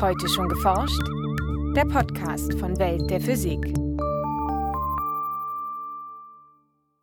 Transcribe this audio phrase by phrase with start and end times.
[0.00, 1.02] Heute schon geforscht?
[1.76, 3.60] Der Podcast von Welt der Physik.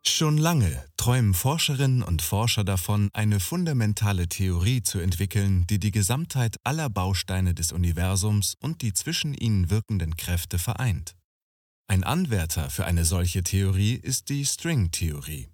[0.04, 6.56] Schon lange träumen Forscherinnen und Forscher davon, eine fundamentale Theorie zu entwickeln, die die Gesamtheit
[6.64, 11.14] aller Bausteine des Universums und die zwischen ihnen wirkenden Kräfte vereint.
[11.86, 15.46] Ein Anwärter für eine solche Theorie ist die Stringtheorie.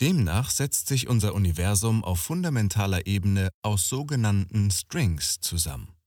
[0.00, 5.97] Demnach setzt sich unser Universum auf fundamentaler Ebene aus sogenannten Strings zusammen.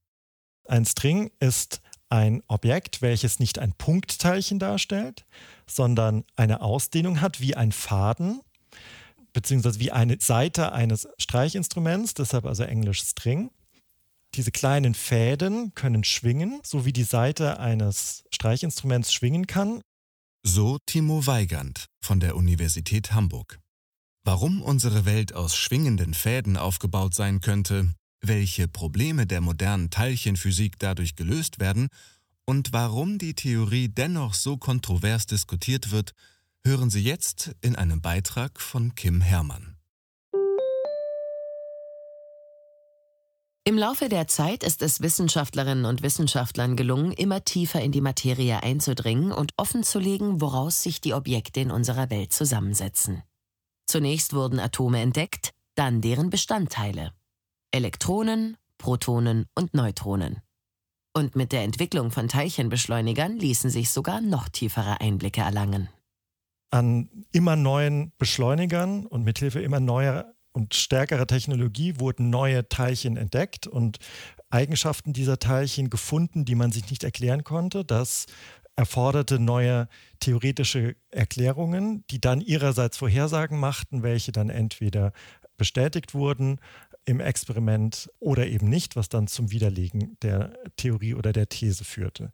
[0.71, 5.25] Ein String ist ein Objekt, welches nicht ein Punktteilchen darstellt,
[5.67, 8.39] sondern eine Ausdehnung hat wie ein Faden,
[9.33, 13.51] beziehungsweise wie eine Seite eines Streichinstruments, deshalb also englisch String.
[14.35, 19.81] Diese kleinen Fäden können schwingen, so wie die Seite eines Streichinstruments schwingen kann.
[20.41, 23.59] So Timo Weigand von der Universität Hamburg.
[24.23, 31.15] Warum unsere Welt aus schwingenden Fäden aufgebaut sein könnte, welche Probleme der modernen Teilchenphysik dadurch
[31.15, 31.89] gelöst werden
[32.45, 36.13] und warum die Theorie dennoch so kontrovers diskutiert wird,
[36.65, 39.77] hören Sie jetzt in einem Beitrag von Kim Herrmann.
[43.63, 48.63] Im Laufe der Zeit ist es Wissenschaftlerinnen und Wissenschaftlern gelungen, immer tiefer in die Materie
[48.63, 53.21] einzudringen und offenzulegen, woraus sich die Objekte in unserer Welt zusammensetzen.
[53.85, 57.13] Zunächst wurden Atome entdeckt, dann deren Bestandteile.
[57.71, 60.41] Elektronen, Protonen und Neutronen.
[61.13, 65.89] Und mit der Entwicklung von Teilchenbeschleunigern ließen sich sogar noch tiefere Einblicke erlangen.
[66.69, 73.67] An immer neuen Beschleunigern und mithilfe immer neuer und stärkerer Technologie wurden neue Teilchen entdeckt
[73.67, 73.99] und
[74.49, 77.85] Eigenschaften dieser Teilchen gefunden, die man sich nicht erklären konnte.
[77.85, 78.25] Das
[78.75, 79.87] erforderte neue
[80.19, 85.13] theoretische Erklärungen, die dann ihrerseits Vorhersagen machten, welche dann entweder
[85.57, 86.59] bestätigt wurden
[87.05, 92.33] im Experiment oder eben nicht, was dann zum Widerlegen der Theorie oder der These führte.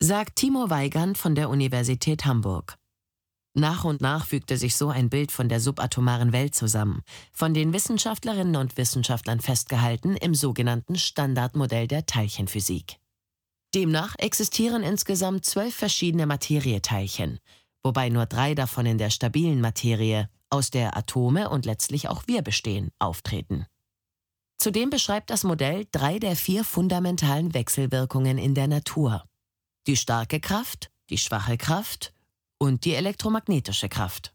[0.00, 2.78] Sagt Timo Weigand von der Universität Hamburg.
[3.56, 7.02] Nach und nach fügte sich so ein Bild von der subatomaren Welt zusammen,
[7.32, 12.98] von den Wissenschaftlerinnen und Wissenschaftlern festgehalten im sogenannten Standardmodell der Teilchenphysik.
[13.74, 17.38] Demnach existieren insgesamt zwölf verschiedene Materieteilchen,
[17.84, 22.42] wobei nur drei davon in der stabilen Materie, aus der Atome und letztlich auch wir
[22.42, 23.66] bestehen, auftreten.
[24.64, 29.22] Zudem beschreibt das Modell drei der vier fundamentalen Wechselwirkungen in der Natur.
[29.86, 32.14] Die starke Kraft, die schwache Kraft
[32.56, 34.32] und die elektromagnetische Kraft.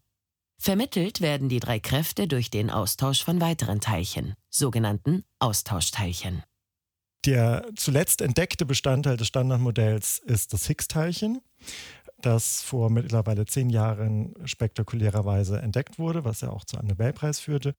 [0.56, 6.44] Vermittelt werden die drei Kräfte durch den Austausch von weiteren Teilchen, sogenannten Austauschteilchen.
[7.26, 11.40] Der zuletzt entdeckte Bestandteil des Standardmodells ist das Higgs-Teilchen,
[12.18, 17.74] das vor mittlerweile zehn Jahren spektakulärerweise entdeckt wurde, was ja auch zu einem Nobelpreis führte.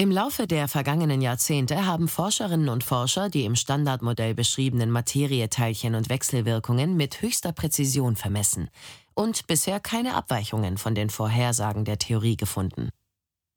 [0.00, 6.08] Im Laufe der vergangenen Jahrzehnte haben Forscherinnen und Forscher die im Standardmodell beschriebenen Materieteilchen und
[6.08, 8.70] Wechselwirkungen mit höchster Präzision vermessen
[9.12, 12.88] und bisher keine Abweichungen von den Vorhersagen der Theorie gefunden.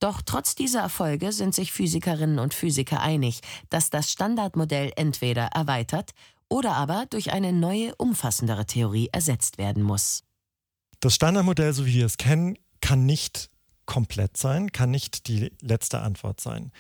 [0.02, 3.40] Doch trotz dieser Erfolge sind sich Physikerinnen und Physiker einig,
[3.70, 6.12] dass das Standardmodell entweder erweitert
[6.50, 10.26] oder aber durch eine neue, umfassendere Theorie ersetzt werden muss.
[11.00, 13.50] Das Standardmodell, so wie wir es kennen, kann nicht
[13.86, 16.72] komplett sein, kann nicht die letzte Antwort sein.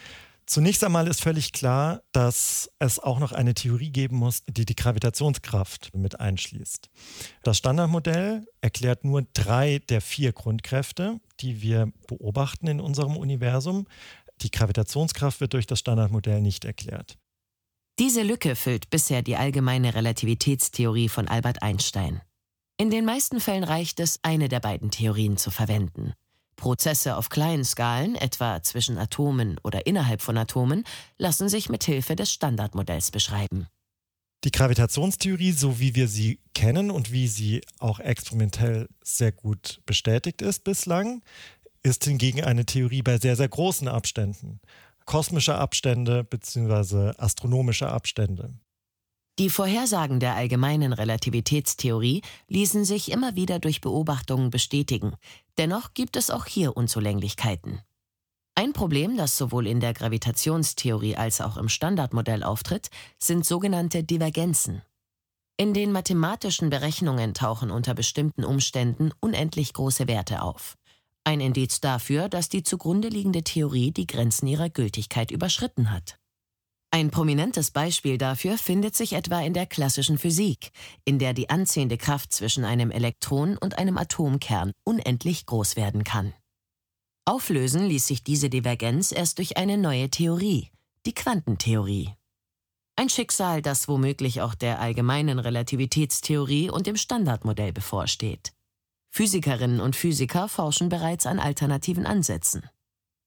[0.45, 4.75] Zunächst einmal ist völlig klar, dass es auch noch eine Theorie geben muss, die die
[4.75, 6.89] Gravitationskraft mit einschließt.
[7.43, 13.87] Das Standardmodell erklärt nur drei der vier Grundkräfte, die wir beobachten in unserem Universum.
[14.41, 17.17] Die Gravitationskraft wird durch das Standardmodell nicht erklärt.
[17.99, 22.21] Diese Lücke füllt bisher die allgemeine Relativitätstheorie von Albert Einstein.
[22.77, 26.13] In den meisten Fällen reicht es, eine der beiden Theorien zu verwenden.
[26.55, 30.83] Prozesse auf kleinen Skalen, etwa zwischen Atomen oder innerhalb von Atomen,
[31.17, 33.67] lassen sich mit Hilfe des Standardmodells beschreiben.
[34.43, 40.41] Die Gravitationstheorie, so wie wir sie kennen und wie sie auch experimentell sehr gut bestätigt
[40.41, 41.21] ist bislang,
[41.81, 44.59] ist hingegen eine Theorie bei sehr, sehr großen Abständen.
[45.05, 47.11] Kosmische Abstände bzw.
[47.17, 48.53] astronomische Abstände.
[49.39, 55.15] Die Vorhersagen der allgemeinen Relativitätstheorie ließen sich immer wieder durch Beobachtungen bestätigen.
[55.57, 57.81] Dennoch gibt es auch hier Unzulänglichkeiten.
[58.53, 64.83] Ein Problem, das sowohl in der Gravitationstheorie als auch im Standardmodell auftritt, sind sogenannte Divergenzen.
[65.57, 70.77] In den mathematischen Berechnungen tauchen unter bestimmten Umständen unendlich große Werte auf.
[71.23, 76.19] Ein Indiz dafür, dass die zugrunde liegende Theorie die Grenzen ihrer Gültigkeit überschritten hat.
[76.93, 80.69] Ein prominentes Beispiel dafür findet sich etwa in der klassischen Physik,
[81.05, 86.35] in der die anziehende Kraft zwischen einem Elektron und einem Atomkern unendlich groß werden kann.
[87.25, 90.69] Auflösen ließ sich diese Divergenz erst durch eine neue Theorie,
[91.07, 92.13] die Quantentheorie.
[92.95, 98.53] Ein Schicksal, das womöglich auch der allgemeinen Relativitätstheorie und dem Standardmodell bevorsteht.
[99.09, 102.69] Physikerinnen und Physiker forschen bereits an alternativen Ansätzen.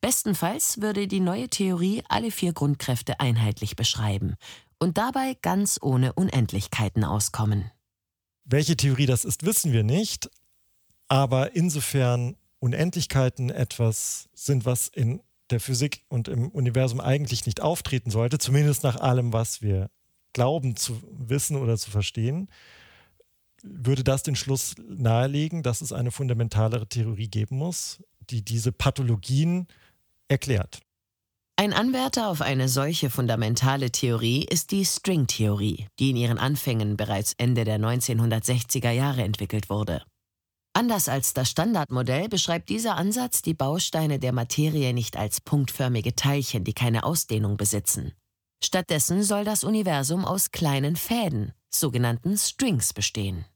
[0.00, 4.36] Bestenfalls würde die neue Theorie alle vier Grundkräfte einheitlich beschreiben
[4.78, 7.70] und dabei ganz ohne Unendlichkeiten auskommen.
[8.44, 10.30] Welche Theorie das ist, wissen wir nicht,
[11.08, 15.20] aber insofern Unendlichkeiten etwas sind, was in
[15.50, 19.90] der Physik und im Universum eigentlich nicht auftreten sollte, zumindest nach allem, was wir
[20.32, 22.48] glauben zu wissen oder zu verstehen,
[23.62, 29.66] würde das den Schluss nahelegen, dass es eine fundamentalere Theorie geben muss, die diese Pathologien
[30.28, 30.80] erklärt.
[31.58, 37.32] Ein Anwärter auf eine solche fundamentale Theorie ist die Stringtheorie, die in ihren Anfängen bereits
[37.38, 40.02] Ende der 1960er Jahre entwickelt wurde.
[40.74, 46.64] Anders als das Standardmodell beschreibt dieser Ansatz die Bausteine der Materie nicht als punktförmige Teilchen,
[46.64, 48.12] die keine Ausdehnung besitzen.
[48.62, 53.46] Stattdessen soll das Universum aus kleinen Fäden, sogenannten Strings, bestehen.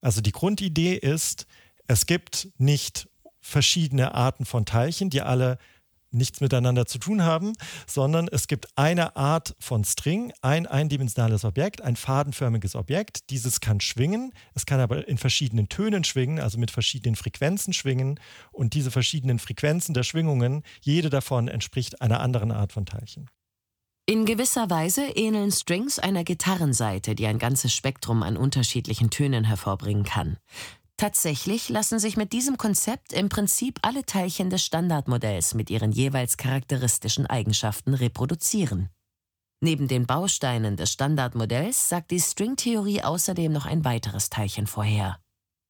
[0.00, 1.46] Also die Grundidee ist,
[1.86, 3.08] es gibt nicht
[3.40, 5.58] verschiedene Arten von Teilchen, die alle
[6.10, 7.52] nichts miteinander zu tun haben,
[7.86, 13.30] sondern es gibt eine Art von String, ein eindimensionales Objekt, ein fadenförmiges Objekt.
[13.30, 18.20] Dieses kann schwingen, es kann aber in verschiedenen Tönen schwingen, also mit verschiedenen Frequenzen schwingen.
[18.52, 23.28] Und diese verschiedenen Frequenzen der Schwingungen, jede davon entspricht einer anderen Art von Teilchen.
[24.10, 30.04] In gewisser Weise ähneln Strings einer Gitarrenseite, die ein ganzes Spektrum an unterschiedlichen Tönen hervorbringen
[30.04, 30.38] kann.
[30.98, 36.36] Tatsächlich lassen sich mit diesem Konzept im Prinzip alle Teilchen des Standardmodells mit ihren jeweils
[36.36, 38.88] charakteristischen Eigenschaften reproduzieren.
[39.60, 45.20] Neben den Bausteinen des Standardmodells sagt die Stringtheorie außerdem noch ein weiteres Teilchen vorher.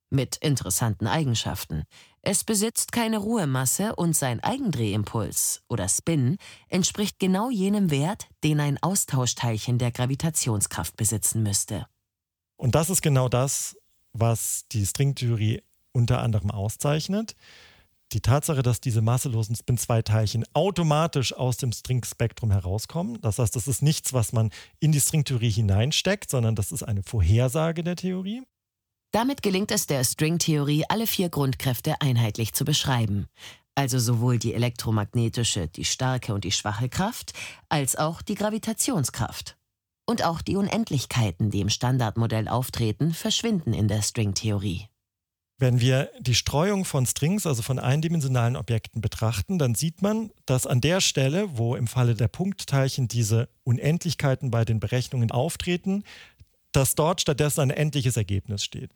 [0.09, 1.85] Mit interessanten Eigenschaften.
[2.23, 6.39] Es besitzt keine Ruhemasse und sein Eigendrehimpuls oder Spin
[6.69, 11.87] entspricht genau jenem Wert, den ein Austauschteilchen der Gravitationskraft besitzen müsste.
[12.57, 13.77] Und das ist genau das,
[14.21, 15.63] was die Stringtheorie
[15.93, 17.37] unter anderem auszeichnet.
[18.13, 23.21] Die Tatsache, dass diese masselosen Spin-2-Teilchen automatisch aus dem Stringspektrum herauskommen.
[23.21, 24.51] Das heißt, das ist nichts, was man
[24.81, 28.43] in die Stringtheorie hineinsteckt, sondern das ist eine Vorhersage der Theorie.
[29.11, 33.27] Damit gelingt es der Stringtheorie, alle vier Grundkräfte einheitlich zu beschreiben.
[33.75, 37.33] Also sowohl die elektromagnetische, die starke und die schwache Kraft,
[37.69, 39.58] als auch die Gravitationskraft.
[40.09, 44.87] Und auch die Unendlichkeiten, die im Standardmodell auftreten, verschwinden in der Stringtheorie.
[45.59, 50.67] Wenn wir die Streuung von Strings, also von eindimensionalen Objekten betrachten, dann sieht man, dass
[50.67, 56.05] an der Stelle, wo im Falle der Punktteilchen diese Unendlichkeiten bei den Berechnungen auftreten,
[56.73, 58.91] dass dort stattdessen ein endliches Ergebnis steht.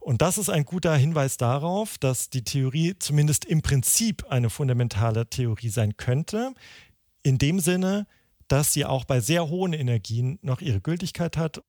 [0.00, 5.30] Und das ist ein guter Hinweis darauf, dass die Theorie zumindest im Prinzip eine fundamentale
[5.30, 6.52] Theorie sein könnte,
[7.22, 8.06] in dem Sinne,
[8.48, 11.62] dass sie auch bei sehr hohen Energien noch ihre Gültigkeit hat.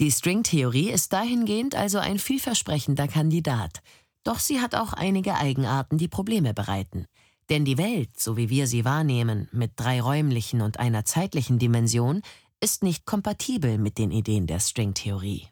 [0.00, 3.80] Die Stringtheorie ist dahingehend also ein vielversprechender Kandidat.
[4.24, 7.06] Doch sie hat auch einige Eigenarten, die Probleme bereiten.
[7.50, 12.22] Denn die Welt, so wie wir sie wahrnehmen, mit drei räumlichen und einer zeitlichen Dimension,
[12.60, 15.46] ist nicht kompatibel mit den Ideen der Stringtheorie.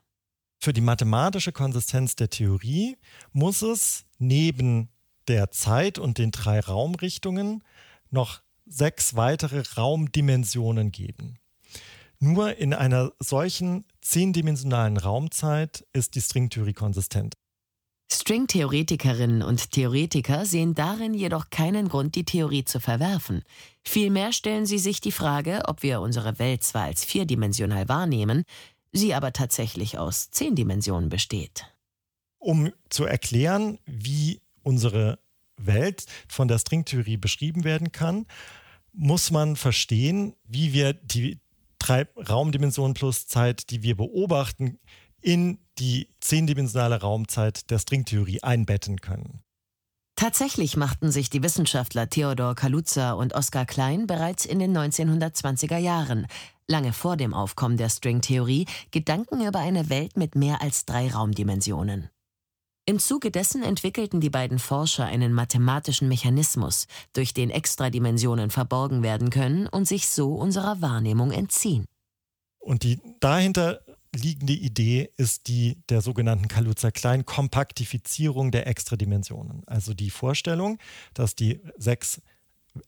[0.59, 2.97] Für die mathematische Konsistenz der Theorie
[3.33, 4.89] muss es neben
[5.29, 7.63] der Zeit und den drei Raumrichtungen
[8.11, 8.41] noch
[8.73, 11.39] sechs weitere Raumdimensionen geben.
[12.19, 17.35] Nur in einer solchen zehndimensionalen Raumzeit ist die Stringtheorie konsistent.
[18.13, 23.43] Stringtheoretikerinnen und Theoretiker sehen darin jedoch keinen Grund, die Theorie zu verwerfen.
[23.83, 28.45] Vielmehr stellen sie sich die Frage, ob wir unsere Welt zwar als vierdimensional wahrnehmen,
[28.93, 31.67] sie aber tatsächlich aus zehn Dimensionen besteht.
[32.39, 35.19] Um zu erklären, wie unsere
[35.57, 38.27] Welt von der Stringtheorie beschrieben werden kann,
[38.93, 41.41] muss man verstehen, wie wir die
[41.79, 44.79] drei Raumdimensionen plus Zeit, die wir beobachten,
[45.21, 49.43] in die zehndimensionale Raumzeit der Stringtheorie einbetten können.
[50.17, 56.27] Tatsächlich machten sich die Wissenschaftler Theodor Kaluza und Oskar Klein bereits in den 1920er Jahren,
[56.69, 62.09] lange vor dem Aufkommen der Stringtheorie, Gedanken über eine Welt mit mehr als drei Raumdimensionen.
[62.85, 69.31] Im Zuge dessen entwickelten die beiden Forscher einen mathematischen Mechanismus, durch den Extradimensionen verborgen werden
[69.31, 71.85] können und sich so unserer Wahrnehmung entziehen.
[72.59, 79.63] Und die dahinter liegende Idee ist die der sogenannten Kaluza-Klein-Kompaktifizierung der Extradimensionen.
[79.67, 80.79] Also die Vorstellung,
[81.15, 82.21] dass die sechs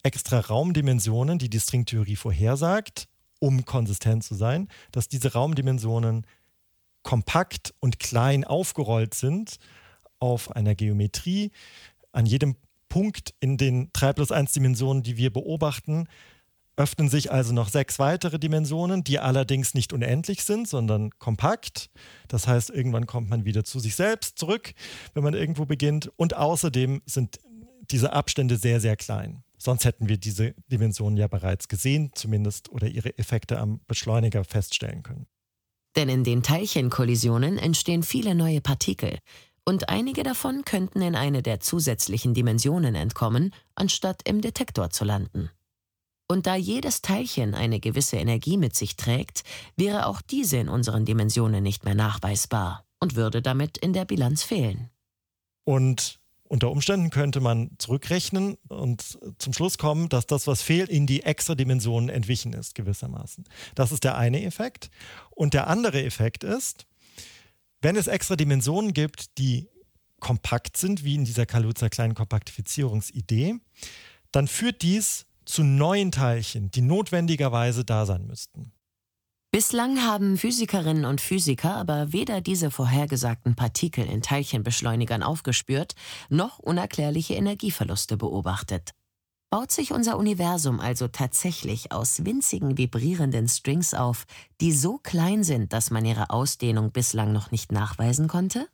[0.03, 3.07] extra Raumdimensionen, die die Stringtheorie vorhersagt,
[3.39, 6.27] um konsistent zu sein, dass diese Raumdimensionen
[7.03, 9.57] kompakt und klein aufgerollt sind
[10.19, 11.51] auf einer Geometrie.
[12.11, 12.55] An jedem
[12.89, 16.07] Punkt in den 3 plus 1 Dimensionen, die wir beobachten,
[16.77, 21.89] öffnen sich also noch sechs weitere Dimensionen, die allerdings nicht unendlich sind, sondern kompakt.
[22.27, 24.73] Das heißt, irgendwann kommt man wieder zu sich selbst zurück,
[25.13, 26.11] wenn man irgendwo beginnt.
[26.17, 27.39] Und außerdem sind
[27.91, 29.43] diese Abstände sehr, sehr klein.
[29.57, 35.01] Sonst hätten wir diese Dimensionen ja bereits gesehen, zumindest oder ihre Effekte am Beschleuniger feststellen
[35.01, 35.27] können.
[35.95, 39.17] Denn in den Teilchenkollisionen entstehen viele neue Partikel,
[39.65, 45.49] und einige davon könnten in eine der zusätzlichen Dimensionen entkommen, anstatt im Detektor zu landen.
[46.27, 49.43] Und da jedes Teilchen eine gewisse Energie mit sich trägt,
[49.75, 54.43] wäre auch diese in unseren Dimensionen nicht mehr nachweisbar und würde damit in der Bilanz
[54.43, 54.89] fehlen.
[55.65, 61.07] Und unter Umständen könnte man zurückrechnen und zum Schluss kommen, dass das, was fehlt, in
[61.07, 63.45] die extra Dimensionen entwichen ist, gewissermaßen.
[63.73, 64.91] Das ist der eine Effekt.
[65.31, 66.85] Und der andere Effekt ist,
[67.85, 69.69] wenn es extra Dimensionen gibt, die
[70.19, 73.57] kompakt sind, wie in dieser Kaluza kleinen Kompaktifizierungsidee,
[74.31, 78.71] dann führt dies zu neuen Teilchen, die notwendigerweise da sein müssten.
[79.51, 85.93] Bislang haben Physikerinnen und Physiker aber weder diese vorhergesagten Partikel in Teilchenbeschleunigern aufgespürt,
[86.29, 88.95] noch unerklärliche Energieverluste beobachtet.
[89.55, 94.25] Baut sich unser Universum also tatsächlich aus winzigen vibrierenden Strings auf,
[94.59, 98.67] die so klein sind, dass man ihre Ausdehnung bislang noch nicht nachweisen konnte?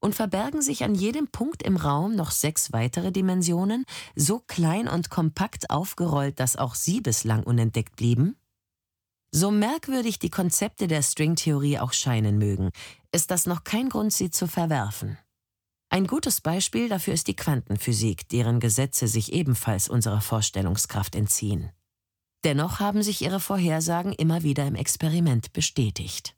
[0.00, 3.84] und verbergen sich an jedem Punkt im Raum noch sechs weitere Dimensionen,
[4.16, 8.34] so klein und kompakt aufgerollt, dass auch sie bislang unentdeckt blieben?
[9.30, 12.70] So merkwürdig die Konzepte der Stringtheorie auch scheinen mögen,
[13.12, 15.16] ist das noch kein Grund, sie zu verwerfen.
[15.92, 21.70] Ein gutes Beispiel dafür ist die Quantenphysik, deren Gesetze sich ebenfalls unserer Vorstellungskraft entziehen.
[22.44, 26.34] Dennoch haben sich ihre Vorhersagen immer wieder im Experiment bestätigt.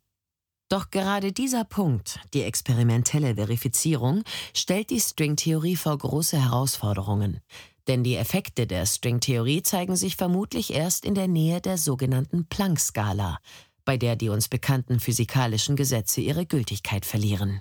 [0.68, 4.25] Doch gerade dieser Punkt, die experimentelle Verifizierung,
[4.56, 7.38] stellt die Stringtheorie vor große Herausforderungen.
[7.87, 13.38] Denn die Effekte der Stringtheorie zeigen sich vermutlich erst in der Nähe der sogenannten Planck-Skala,
[13.84, 17.61] bei der die uns bekannten physikalischen Gesetze ihre Gültigkeit verlieren.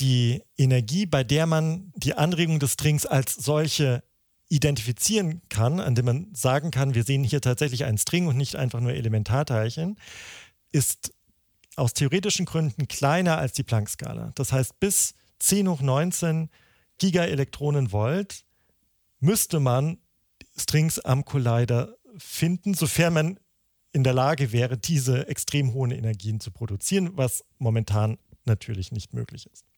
[0.00, 4.02] Die Energie, bei der man die Anregung des Strings als solche
[4.48, 8.56] identifizieren kann, an dem man sagen kann, wir sehen hier tatsächlich einen String und nicht
[8.56, 9.96] einfach nur Elementarteilchen,
[10.72, 11.12] ist
[11.76, 14.32] aus theoretischen Gründen kleiner als die Planck-Skala.
[14.34, 16.50] Das heißt, bis 10 hoch 19
[16.98, 18.44] Gigaelektronenvolt
[19.20, 19.98] müsste man
[20.56, 23.40] Strings am Collider finden, sofern man
[23.92, 29.46] in der Lage wäre, diese extrem hohen Energien zu produzieren, was momentan natürlich nicht möglich
[29.52, 29.69] ist.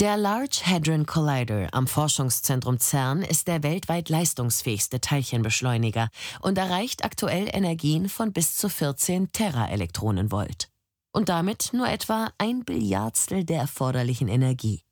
[0.00, 6.08] Der Large Hadron Collider am Forschungszentrum CERN ist der weltweit leistungsfähigste Teilchenbeschleuniger
[6.40, 10.68] und erreicht aktuell Energien von bis zu 14 Teraelektronenvolt
[11.12, 14.82] und damit nur etwa ein Billiardstel der erforderlichen Energie.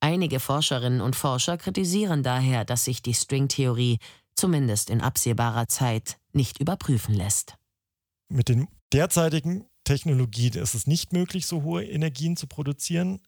[0.00, 4.00] Einige Forscherinnen und Forscher kritisieren daher, dass sich die Stringtheorie,
[4.34, 7.54] zumindest in absehbarer Zeit, nicht überprüfen lässt.
[8.28, 13.22] Mit den derzeitigen Technologien ist es nicht möglich, so hohe Energien zu produzieren.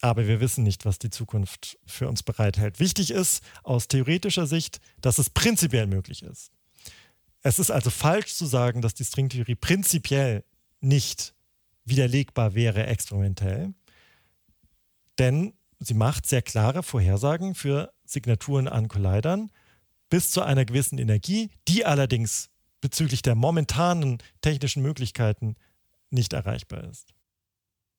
[0.00, 2.78] Aber wir wissen nicht, was die Zukunft für uns bereithält.
[2.78, 6.52] Wichtig ist aus theoretischer Sicht, dass es prinzipiell möglich ist.
[7.42, 10.44] Es ist also falsch zu sagen, dass die Stringtheorie prinzipiell
[10.80, 11.34] nicht
[11.84, 13.74] widerlegbar wäre experimentell.
[15.18, 19.50] Denn sie macht sehr klare Vorhersagen für Signaturen an Collidern
[20.10, 22.50] bis zu einer gewissen Energie, die allerdings
[22.80, 25.56] bezüglich der momentanen technischen Möglichkeiten
[26.10, 27.14] nicht erreichbar ist.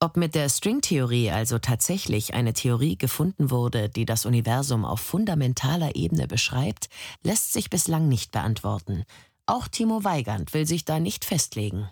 [0.01, 5.95] Ob mit der Stringtheorie also tatsächlich eine Theorie gefunden wurde, die das Universum auf fundamentaler
[5.95, 6.87] Ebene beschreibt,
[7.21, 9.03] lässt sich bislang nicht beantworten.
[9.45, 11.89] Auch Timo Weigand will sich da nicht festlegen.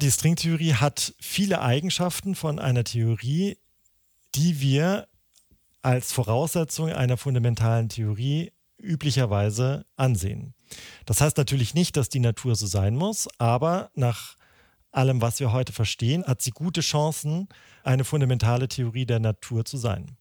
[0.00, 3.58] Die Stringtheorie hat viele Eigenschaften von einer Theorie,
[4.36, 5.08] die wir
[5.82, 10.54] als Voraussetzung einer fundamentalen Theorie üblicherweise ansehen.
[11.04, 14.36] Das heißt natürlich nicht, dass die Natur so sein muss, aber nach
[14.96, 17.48] allem, was wir heute verstehen, hat sie gute Chancen,
[17.82, 20.16] eine fundamentale Theorie der Natur zu sein.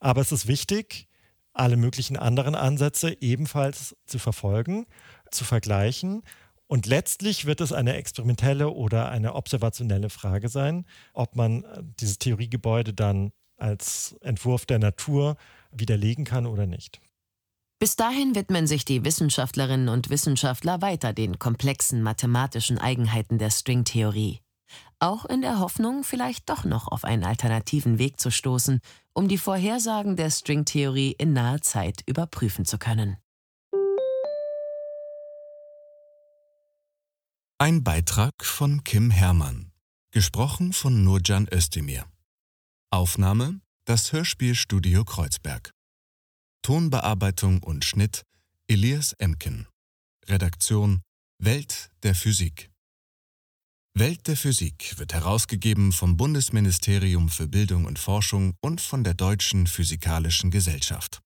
[0.00, 1.08] Aber es ist wichtig,
[1.52, 4.86] alle möglichen anderen Ansätze ebenfalls zu verfolgen,
[5.30, 6.22] zu vergleichen
[6.68, 12.18] und letztlich wird es eine experimentelle oder eine observationelle Frage sein, ob man äh, dieses
[12.18, 15.36] Theoriegebäude dann als Entwurf der Natur
[15.70, 17.00] widerlegen kann oder nicht.
[17.78, 24.40] Bis dahin widmen sich die Wissenschaftlerinnen und Wissenschaftler weiter den komplexen mathematischen Eigenheiten der Stringtheorie.
[24.98, 28.80] Auch in der Hoffnung, vielleicht doch noch auf einen alternativen Weg zu stoßen,
[29.12, 33.18] um die Vorhersagen der Stringtheorie in naher Zeit überprüfen zu können.
[37.58, 39.70] Ein Beitrag von Kim Herrmann.
[40.12, 42.06] Gesprochen von Nurcan Özdemir.
[42.90, 45.72] Aufnahme: Das Hörspielstudio Kreuzberg.
[46.66, 48.24] Tonbearbeitung und Schnitt:
[48.66, 49.68] Elias Emken.
[50.26, 51.00] Redaktion:
[51.38, 52.72] Welt der Physik
[53.94, 59.68] Welt der Physik wird herausgegeben vom Bundesministerium für Bildung und Forschung und von der Deutschen
[59.68, 61.20] Physikalischen Gesellschaft.